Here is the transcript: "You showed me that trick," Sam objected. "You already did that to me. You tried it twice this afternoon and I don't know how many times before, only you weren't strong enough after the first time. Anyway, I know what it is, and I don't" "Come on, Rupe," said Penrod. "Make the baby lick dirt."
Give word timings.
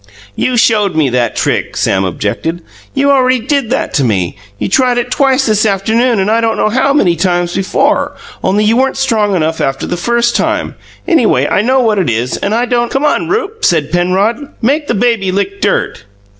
"You 0.35 0.57
showed 0.57 0.95
me 0.95 1.09
that 1.09 1.35
trick," 1.35 1.77
Sam 1.77 2.05
objected. 2.05 2.63
"You 2.95 3.11
already 3.11 3.37
did 3.37 3.69
that 3.69 3.93
to 3.93 4.03
me. 4.03 4.35
You 4.57 4.67
tried 4.67 4.97
it 4.97 5.11
twice 5.11 5.45
this 5.45 5.63
afternoon 5.63 6.19
and 6.19 6.31
I 6.31 6.41
don't 6.41 6.57
know 6.57 6.69
how 6.69 6.91
many 6.91 7.15
times 7.15 7.53
before, 7.53 8.13
only 8.43 8.63
you 8.63 8.75
weren't 8.77 8.97
strong 8.97 9.35
enough 9.35 9.61
after 9.61 9.85
the 9.85 9.97
first 9.97 10.35
time. 10.35 10.73
Anyway, 11.07 11.45
I 11.47 11.61
know 11.61 11.81
what 11.81 11.99
it 11.99 12.09
is, 12.09 12.35
and 12.37 12.55
I 12.55 12.65
don't" 12.65 12.89
"Come 12.91 13.05
on, 13.05 13.29
Rupe," 13.29 13.63
said 13.63 13.91
Penrod. 13.91 14.47
"Make 14.59 14.87
the 14.87 14.95
baby 14.95 15.31
lick 15.31 15.61
dirt." 15.61 16.03